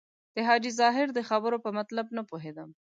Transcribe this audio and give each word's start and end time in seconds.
د 0.35 0.37
حاجي 0.47 0.71
ظاهر 0.79 1.07
د 1.13 1.19
خبرو 1.29 1.57
په 1.65 1.69
مطلب 1.79 2.07
نه 2.17 2.21
پوهېدم. 2.29 2.69